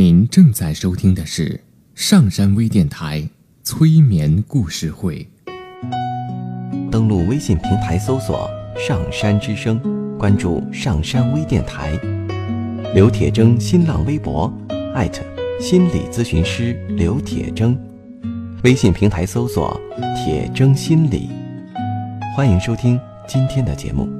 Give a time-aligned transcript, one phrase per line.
[0.00, 1.60] 您正在收听的是
[1.94, 3.22] 上山微电台
[3.62, 5.28] 催眠故事会。
[6.90, 8.48] 登录微信平台搜索
[8.80, 9.78] “上山之声”，
[10.18, 11.92] 关注“上山微电台”。
[12.96, 14.50] 刘铁铮新浪微博
[14.94, 15.22] 艾特
[15.60, 17.76] 心理咨询师刘铁铮，
[18.64, 19.78] 微信平台搜索
[20.16, 21.28] “铁铮心理”。
[22.34, 22.98] 欢迎收听
[23.28, 24.19] 今天的节目。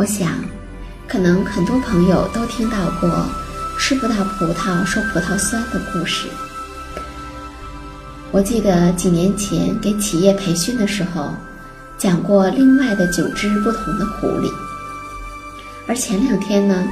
[0.00, 0.32] 我想，
[1.06, 3.26] 可能很多朋友都听到过
[3.78, 6.26] 吃不到葡萄说葡萄酸的故事。
[8.30, 11.34] 我记得几年前给企业培训的时候，
[11.98, 14.50] 讲过另外的九只不同的狐狸。
[15.86, 16.82] 而前两天呢，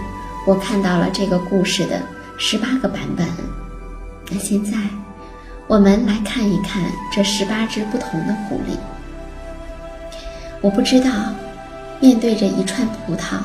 [0.47, 2.03] 我看到了这个故事的
[2.37, 3.27] 十八个版本。
[4.31, 4.77] 那现在，
[5.67, 8.77] 我们来看一看这十八只不同的狐狸。
[10.61, 11.09] 我不知道。
[12.01, 13.39] 面对着一串葡萄，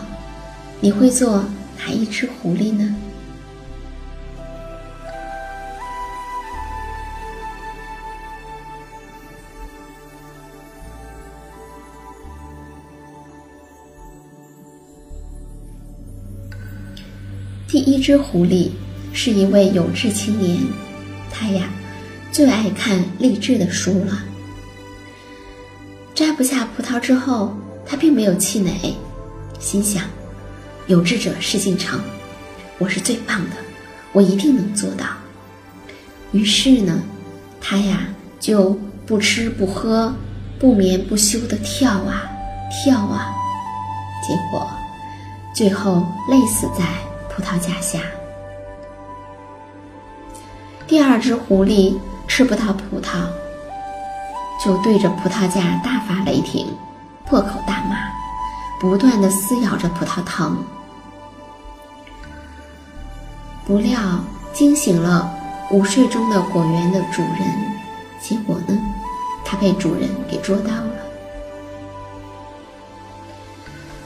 [0.80, 1.44] 你会做
[1.80, 2.96] 哪一只狐狸呢？
[17.68, 18.70] 第一只狐狸
[19.14, 20.59] 是一位有志青年，
[21.31, 21.70] 他呀
[22.31, 24.24] 最爱看励志的书了。
[26.14, 27.58] 摘不下葡萄之后。
[27.93, 28.95] 他并没有气馁，
[29.59, 30.01] 心想
[30.89, 31.99] ：“有志者事竟成，
[32.79, 33.55] 我是最棒的，
[34.11, 35.05] 我一定能做到。”
[36.33, 37.03] 于是呢，
[37.61, 38.07] 他呀
[38.39, 40.11] 就不吃不喝、
[40.57, 42.23] 不眠不休地跳啊
[42.83, 43.31] 跳啊，
[44.27, 44.67] 结果
[45.53, 46.83] 最后累死在
[47.29, 47.99] 葡萄架下。
[50.87, 51.95] 第二只狐狸
[52.27, 53.27] 吃不到葡萄，
[54.65, 56.65] 就对着葡萄架大发雷霆。
[57.33, 57.95] 破口大骂，
[58.79, 60.55] 不断的撕咬着葡萄藤，
[63.66, 64.23] 不料
[64.53, 65.33] 惊醒了
[65.72, 67.39] 午睡中的果园的主人，
[68.22, 68.79] 结果呢，
[69.43, 70.91] 他被主人给捉到了。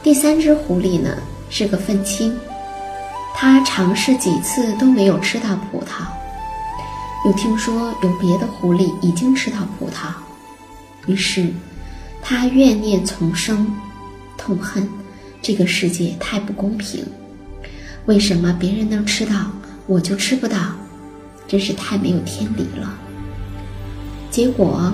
[0.01, 1.17] 第三只狐狸呢
[1.49, 2.33] 是个愤青，
[3.35, 6.05] 它尝试几次都没有吃到葡萄，
[7.25, 10.13] 又听说有别的狐狸已经吃到葡萄，
[11.07, 11.53] 于是。
[12.29, 13.66] 他怨念丛生，
[14.38, 14.85] 痛恨
[15.41, 17.02] 这个世界太不公平。
[18.06, 19.34] 为什么别人能吃到，
[19.85, 20.58] 我就吃不到？
[21.47, 22.94] 真是太没有天理了。
[24.29, 24.91] 结果，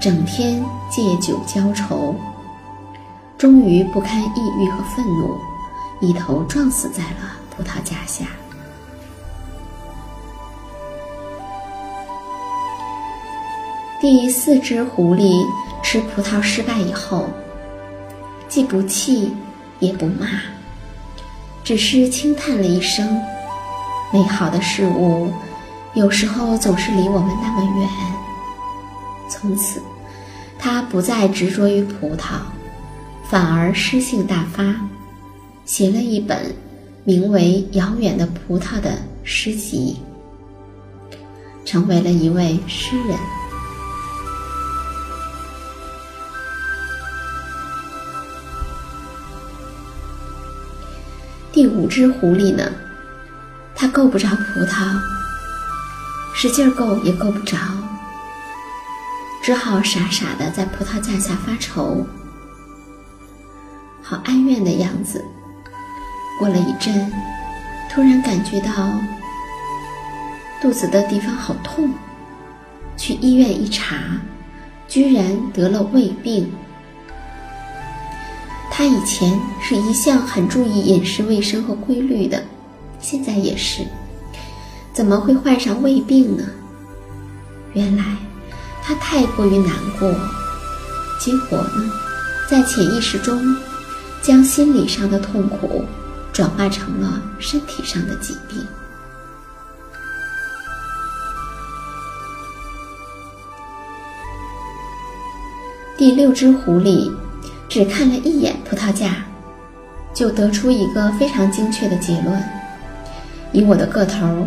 [0.00, 0.60] 整天
[0.90, 2.16] 借酒浇愁，
[3.38, 5.38] 终于不堪抑郁和愤怒，
[6.00, 8.26] 一头撞死在了葡萄架下。
[14.00, 15.40] 第四只狐狸。
[15.84, 17.28] 吃葡萄失败以后，
[18.48, 19.30] 既不气
[19.80, 20.26] 也不骂，
[21.62, 23.20] 只是轻叹了一声，
[24.10, 25.30] 美好的事物
[25.94, 27.88] 有时候总是离我们那么远。
[29.28, 29.80] 从此，
[30.58, 32.38] 他不再执着于葡萄，
[33.28, 34.74] 反而诗性大发，
[35.66, 36.52] 写了一本
[37.04, 39.98] 名为《遥远的葡萄》的诗集，
[41.64, 43.18] 成为了一位诗人。
[51.54, 52.68] 第五只狐狸呢？
[53.76, 54.98] 它够不着葡萄，
[56.34, 57.56] 使劲够也够不着，
[59.40, 62.04] 只好傻傻的在葡萄架下发愁，
[64.02, 65.24] 好哀怨的样子。
[66.40, 67.12] 过了一阵，
[67.88, 68.90] 突然感觉到
[70.60, 71.88] 肚子的地方好痛，
[72.96, 73.94] 去医院一查，
[74.88, 76.52] 居然得了胃病。
[78.76, 82.42] 他以前是一向很注意饮食卫生和规律的，
[82.98, 83.86] 现在也是，
[84.92, 86.42] 怎么会患上胃病呢？
[87.72, 88.04] 原来
[88.82, 90.12] 他太过于难过，
[91.20, 91.88] 结果呢，
[92.50, 93.56] 在潜意识中，
[94.20, 95.84] 将心理上的痛苦
[96.32, 98.58] 转化成了身体上的疾病。
[105.96, 107.08] 第六只狐狸。
[107.74, 109.16] 只看了一眼葡萄架，
[110.14, 112.40] 就得出一个非常精确的结论：
[113.50, 114.46] 以我的个头，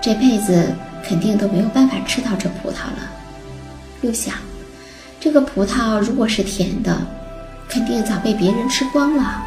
[0.00, 0.68] 这辈子
[1.02, 3.10] 肯定都没有办法吃到这葡萄了。
[4.02, 4.36] 又想，
[5.18, 6.96] 这个葡萄如果是甜的，
[7.68, 9.42] 肯定早被别人吃光了，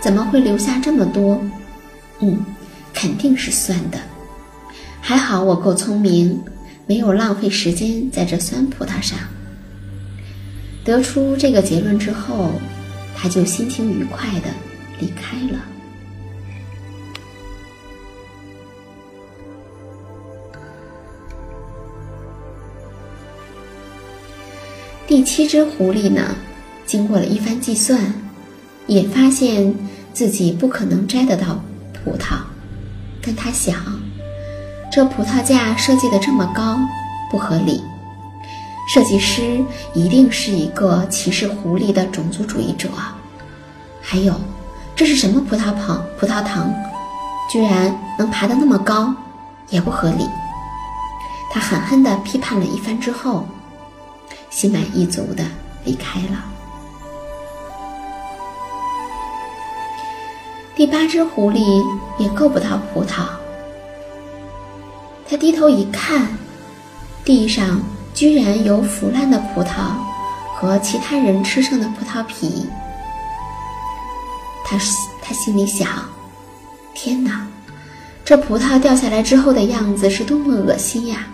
[0.00, 1.42] 怎么会留下这么多？
[2.20, 2.46] 嗯，
[2.94, 3.98] 肯定是酸的。
[5.00, 6.40] 还好我够聪明，
[6.86, 9.18] 没有浪费时间在这酸葡萄上。
[10.84, 12.50] 得出这个结论之后，
[13.14, 14.48] 他就心情愉快的
[14.98, 15.58] 离开了。
[25.06, 26.34] 第七只狐狸呢，
[26.86, 28.14] 经过了一番计算，
[28.86, 29.74] 也发现
[30.14, 31.62] 自己不可能摘得到
[31.92, 32.38] 葡萄，
[33.20, 33.76] 但他想，
[34.90, 36.78] 这葡萄架设计的这么高，
[37.30, 37.82] 不合理。
[38.92, 42.90] 设计师一定是一个歧视狐狸的种族主义者。
[44.02, 44.38] 还有，
[44.94, 45.98] 这是什么葡萄棚？
[46.20, 46.70] 葡萄藤
[47.50, 49.10] 居然能爬得那么高，
[49.70, 50.28] 也不合理。
[51.50, 53.46] 他狠狠地批判了一番之后，
[54.50, 55.42] 心满意足地
[55.86, 56.44] 离开了。
[60.76, 61.82] 第八只狐狸
[62.18, 63.22] 也够不到葡萄，
[65.26, 66.28] 他低头一看，
[67.24, 67.80] 地上。
[68.14, 69.94] 居然有腐烂的葡萄
[70.54, 72.66] 和其他人吃剩的葡萄皮，
[74.64, 74.78] 他
[75.22, 75.88] 他心里想：
[76.94, 77.46] 天哪，
[78.24, 81.26] 这葡萄掉下来之后的样子是多么恶心呀！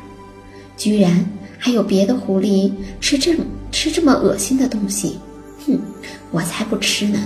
[0.77, 1.25] 居然
[1.59, 3.37] 还有别的狐狸吃这
[3.73, 5.19] 吃这么恶心的东西，
[5.67, 5.79] 哼，
[6.31, 7.19] 我才不吃呢！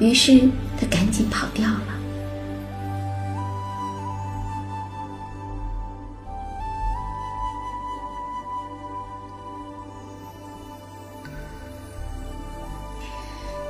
[0.00, 0.40] 于是
[0.80, 1.93] 他赶紧跑掉了。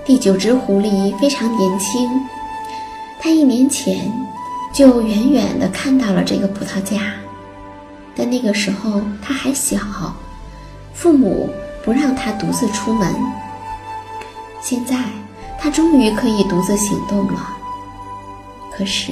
[0.06, 2.06] 第九只狐狸非常年轻，
[3.18, 4.12] 它一年前
[4.70, 7.14] 就远远地看到了这个葡萄架，
[8.14, 9.78] 但那个时候它还小，
[10.92, 11.48] 父母
[11.82, 13.14] 不让它独自出门。
[14.60, 15.04] 现在
[15.58, 17.56] 它终于可以独自行动了，
[18.70, 19.10] 可是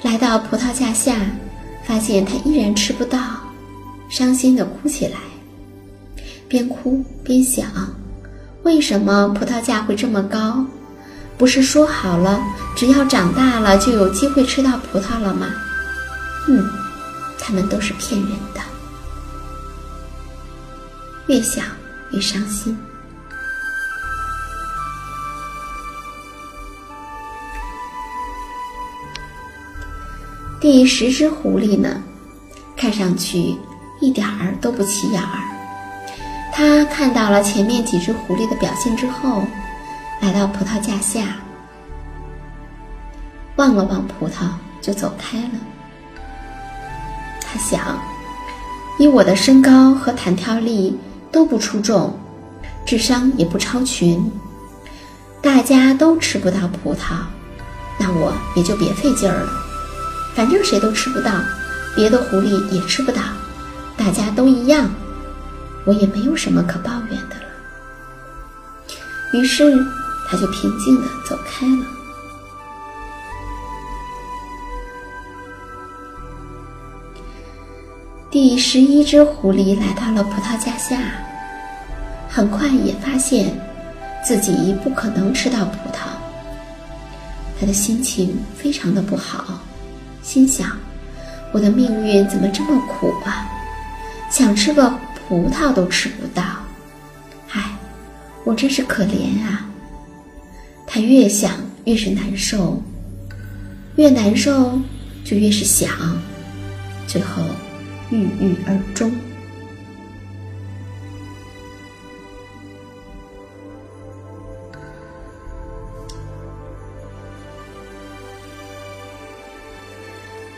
[0.00, 1.16] 来到葡萄架下，
[1.84, 3.18] 发现它依然吃不到，
[4.08, 5.18] 伤心地哭起来，
[6.48, 7.66] 边哭边想。
[8.68, 10.62] 为什么葡萄架会这么高？
[11.38, 12.38] 不是说好了，
[12.76, 15.46] 只要长大了就有机会吃到葡萄了吗？
[16.48, 16.68] 嗯，
[17.38, 18.60] 他们都是骗人的。
[21.28, 21.64] 越想
[22.10, 22.76] 越伤心。
[30.60, 32.02] 第十只狐狸呢，
[32.76, 33.56] 看上去
[34.02, 35.57] 一点儿都不起眼儿。
[36.58, 39.46] 他看到了前面几只狐狸的表现之后，
[40.20, 41.36] 来到葡萄架下，
[43.54, 44.48] 望了望葡萄，
[44.82, 45.50] 就走开了。
[47.40, 47.96] 他想，
[48.98, 50.98] 以我的身高和弹跳力
[51.30, 52.18] 都不出众，
[52.84, 54.28] 智商也不超群，
[55.40, 57.18] 大家都吃不到葡萄，
[58.00, 59.48] 那我也就别费劲儿了。
[60.34, 61.30] 反正谁都吃不到，
[61.94, 63.22] 别的狐狸也吃不到，
[63.96, 64.90] 大家都一样。
[65.88, 67.46] 我也没有什么可抱怨的了，
[69.32, 69.64] 于是
[70.28, 71.86] 他就平静的走开了。
[78.30, 81.00] 第十一只狐狸来到了葡萄架下，
[82.28, 83.58] 很快也发现
[84.22, 86.00] 自己不可能吃到葡萄。
[87.58, 89.58] 他的心情非常的不好，
[90.20, 90.68] 心想：
[91.50, 93.48] 我的命运怎么这么苦啊？
[94.30, 94.92] 想吃个
[95.28, 96.42] 葡萄都吃不到，
[97.50, 97.76] 唉，
[98.44, 99.68] 我真是可怜啊！
[100.86, 101.52] 他越想
[101.84, 102.82] 越是难受，
[103.96, 104.80] 越难受
[105.22, 105.90] 就越是想，
[107.06, 107.42] 最后
[108.10, 109.12] 郁郁而终。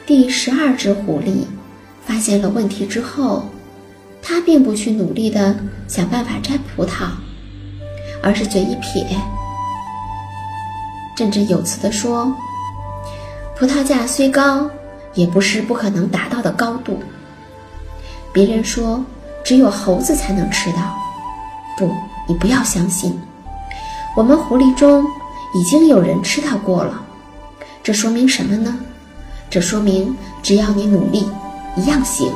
[0.06, 1.44] 第十二只狐狸
[2.06, 3.50] 发现了问题之后，
[4.22, 5.56] 他并不去努力的
[5.88, 7.08] 想办法摘葡萄，
[8.22, 9.06] 而是嘴一撇。
[11.16, 12.34] 振振有词地说
[13.58, 14.70] ：“葡萄架虽高，
[15.14, 16.98] 也不是不可能达到的高度。
[18.32, 19.04] 别人说
[19.44, 20.94] 只有猴子才能吃到，
[21.76, 21.90] 不，
[22.26, 23.18] 你不要相信。
[24.16, 25.04] 我们狐狸中
[25.54, 27.02] 已经有人吃到过了。
[27.82, 28.78] 这说明什么呢？
[29.50, 31.28] 这说明只要你努力，
[31.76, 32.32] 一样行。”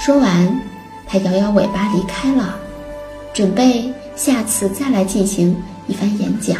[0.00, 0.60] 说完，
[1.06, 2.58] 他摇摇尾巴离开了，
[3.34, 5.54] 准备下次再来进行
[5.86, 6.56] 一番演讲。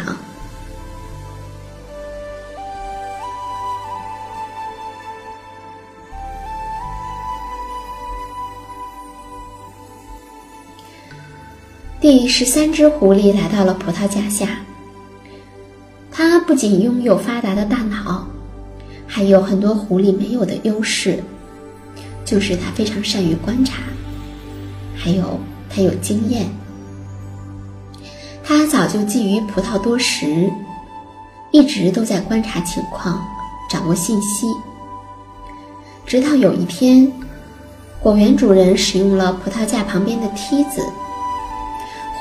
[11.99, 14.59] 第十三只狐狸来到了葡萄架下。
[16.11, 18.23] 它不仅拥有发达的大脑，
[19.07, 21.23] 还有很多狐狸没有的优势，
[22.31, 23.83] 就是它非常善于观察，
[24.95, 25.37] 还有
[25.69, 26.47] 它有经验。
[28.41, 30.49] 它早就觊觎葡萄多时，
[31.51, 33.21] 一直都在观察情况，
[33.69, 34.47] 掌握信息。
[36.05, 37.11] 直到有一天，
[37.99, 40.81] 果园主人使用了葡萄架旁边的梯子。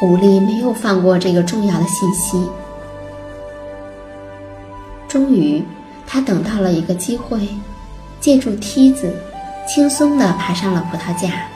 [0.00, 2.45] 狐狸没有放过这个重要的信息。
[5.07, 5.62] 终于，
[6.05, 7.47] 他等到了一个机会，
[8.19, 9.14] 借助梯子，
[9.72, 11.46] 轻松地爬上了葡萄架，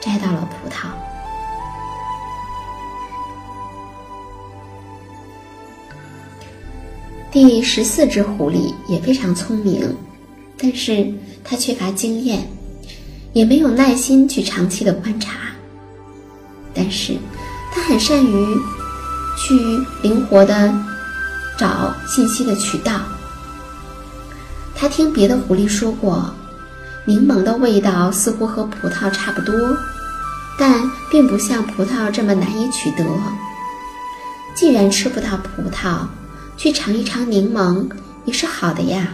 [0.00, 0.86] 摘到了葡萄。
[7.32, 9.92] 第十四只狐狸也非常聪明，
[10.56, 11.12] 但是
[11.42, 12.48] 它缺乏经验，
[13.32, 15.32] 也没有耐心去长期的观察。
[16.72, 17.16] 但是。
[17.76, 18.56] 他很善于
[19.36, 19.52] 去
[20.00, 20.72] 灵活的
[21.58, 23.00] 找信息的渠道。
[24.76, 26.32] 他听别的狐狸说过，
[27.06, 29.54] 柠檬的味道似乎和葡萄差不多，
[30.58, 33.04] 但并不像葡萄这么难以取得。
[34.54, 36.06] 既然吃不到葡萄，
[36.56, 37.90] 去尝一尝柠檬
[38.24, 39.08] 也是好的呀。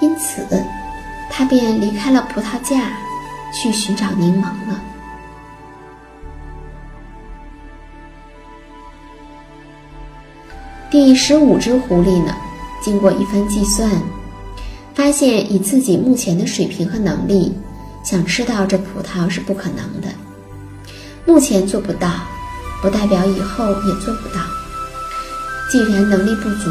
[0.00, 0.46] 因此，
[1.30, 2.90] 他便离开了葡萄架，
[3.52, 4.80] 去寻找柠檬了。
[10.90, 12.34] 第十五只狐狸呢，
[12.80, 13.90] 经过一番计算，
[14.94, 17.52] 发现以自己目前的水平和能力，
[18.04, 20.08] 想吃到这葡萄是不可能的。
[21.24, 22.10] 目前做不到，
[22.82, 24.40] 不代表以后也做不到。
[25.70, 26.70] 既然能力不足，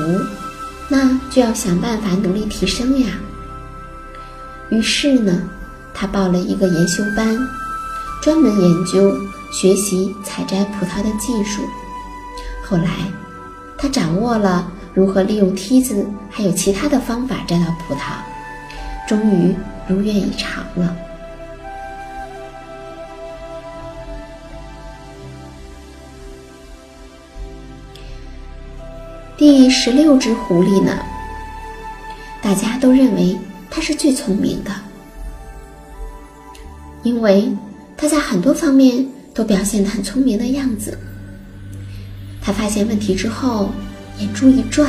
[0.87, 3.07] 那就要想办法努力提升呀。
[4.69, 5.41] 于是呢，
[5.93, 7.37] 他报了一个研修班，
[8.21, 9.13] 专门研究
[9.51, 11.61] 学习采摘葡萄的技术。
[12.63, 13.11] 后来。
[13.77, 18.15] 他掌握了如何利用梯子，还有其他的方法摘到葡萄，
[19.07, 19.55] 终于
[19.87, 20.95] 如愿以偿了。
[29.37, 30.99] 第十六只狐狸呢？
[32.41, 33.37] 大家都认为
[33.69, 34.71] 它是最聪明的，
[37.01, 37.51] 因为
[37.95, 40.97] 它在很多方面都表现得很聪明的样子。
[42.43, 43.69] 他发现问题之后，
[44.21, 44.87] 眼珠一转，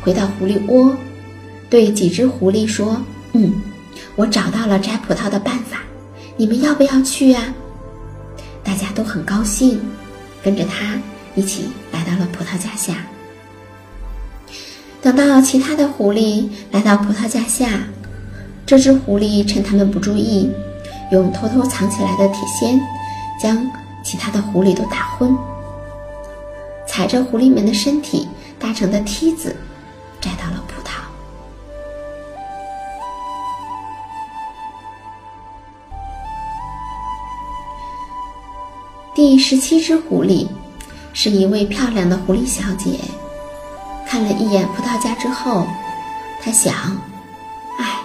[0.00, 0.94] 回到狐狸窝，
[1.68, 2.96] 对几只狐狸说
[3.34, 3.52] ：“嗯，
[4.14, 5.80] 我找到了摘葡萄的办法，
[6.36, 7.52] 你们要不要去呀？”
[8.62, 9.80] 大家都很高兴，
[10.44, 10.94] 跟着他
[11.34, 13.04] 一起来到了葡萄架下。
[15.02, 17.80] 等到其他的狐狸来到葡萄架下，
[18.64, 20.50] 这只狐狸趁他们不注意，
[21.10, 22.80] 用偷偷藏起来的铁锨，
[23.42, 23.68] 将
[24.04, 25.36] 其他的狐狸都打昏。
[26.88, 28.26] 踩着狐狸们的身体
[28.66, 29.54] 搭成的梯子，
[30.20, 30.90] 摘到了葡萄。
[39.14, 40.48] 第十七只狐狸
[41.12, 42.98] 是一位漂亮的狐狸小姐，
[44.04, 45.64] 看了一眼葡萄架之后，
[46.42, 46.74] 她想
[47.78, 48.00] ：“哎，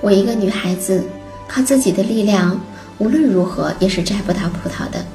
[0.00, 1.08] 我一个女孩子，
[1.46, 2.60] 靠自己的力量，
[2.98, 5.06] 无论如何也是摘不到葡萄的。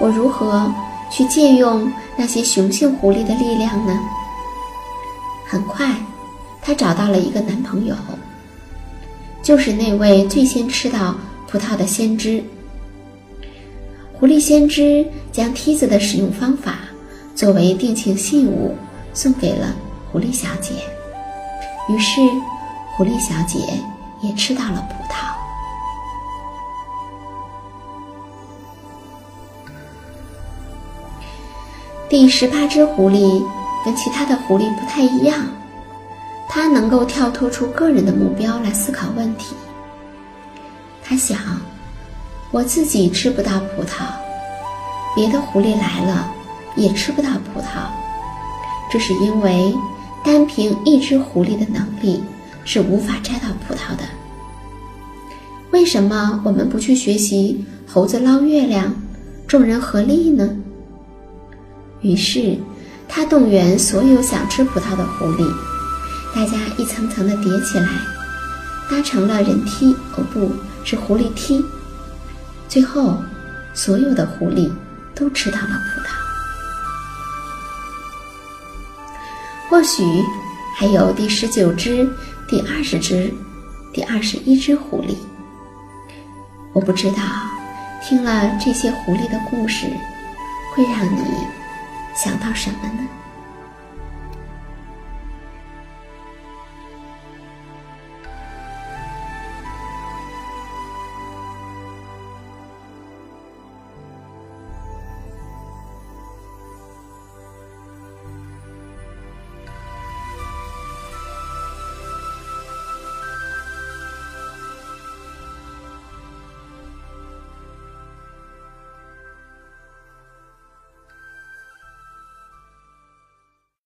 [0.00, 0.72] 我如何
[1.10, 3.98] 去借用那些雄性狐狸的力量呢？
[5.46, 5.94] 很快，
[6.60, 7.94] 她找到了一个男朋友，
[9.42, 11.14] 就是那位最先吃到
[11.46, 12.42] 葡萄的先知。
[14.12, 16.80] 狐狸先知将梯子的使用方法
[17.34, 18.74] 作为定情信物
[19.14, 19.74] 送给了
[20.10, 20.74] 狐狸小姐，
[21.88, 22.20] 于是
[22.96, 23.60] 狐狸小姐
[24.20, 25.37] 也吃到了葡萄。
[32.08, 33.42] 第十八只狐狸
[33.84, 35.44] 跟其他的狐狸不太一样，
[36.48, 39.54] 它能够跳脱出个人的目标来思考问题。
[41.04, 41.38] 它想。
[42.50, 44.06] 我自己吃不到葡萄，
[45.14, 46.32] 别的狐狸来了
[46.76, 47.90] 也吃不到葡萄，
[48.90, 49.74] 这是因为
[50.24, 52.24] 单凭一只狐狸的能力
[52.64, 54.04] 是无法摘到葡萄的。
[55.72, 58.94] 为什么我们不去学习猴子捞月亮，
[59.46, 60.48] 众人合力呢？
[62.00, 62.56] 于是，
[63.08, 65.52] 他动员所有想吃葡萄的狐狸，
[66.34, 67.88] 大家一层层的叠起来，
[68.90, 70.52] 搭成了人梯，哦，不
[70.84, 71.64] 是狐狸梯。
[72.68, 73.16] 最后，
[73.74, 74.70] 所有的狐狸
[75.14, 76.08] 都吃到了葡萄。
[79.68, 80.02] 或许
[80.76, 82.08] 还有第十九只、
[82.46, 83.32] 第二十只、
[83.92, 85.16] 第二十一只狐狸。
[86.72, 87.22] 我不知道，
[88.02, 89.86] 听了这些狐狸的故事，
[90.74, 91.22] 会让你
[92.18, 93.06] 想到什么呢？